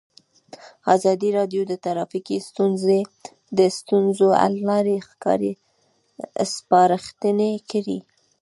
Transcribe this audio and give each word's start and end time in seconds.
ازادي 0.95 1.29
راډیو 1.37 1.61
د 1.67 1.73
ټرافیکي 1.83 2.37
ستونزې 2.49 2.99
د 3.57 3.59
ستونزو 3.77 4.27
حل 4.39 4.55
لارې 4.69 4.97
سپارښتنې 6.55 7.51
کړي. 7.71 7.99